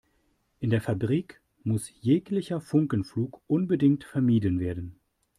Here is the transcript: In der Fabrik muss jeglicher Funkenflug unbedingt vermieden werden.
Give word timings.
In 0.59 0.71
der 0.71 0.81
Fabrik 0.81 1.41
muss 1.63 1.93
jeglicher 2.01 2.59
Funkenflug 2.59 3.39
unbedingt 3.45 4.03
vermieden 4.03 4.59
werden. 4.59 4.99